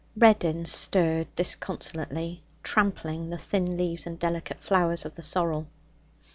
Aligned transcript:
Reddin 0.17 0.65
stirred 0.65 1.27
disconsolately, 1.35 2.41
trampling 2.63 3.29
the 3.29 3.37
thin 3.37 3.77
leaves 3.77 4.07
and 4.07 4.17
delicate 4.17 4.59
flowers 4.59 5.05
of 5.05 5.13
the 5.13 5.21
sorrel. 5.21 5.67